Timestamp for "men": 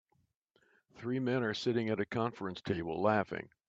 1.19-1.43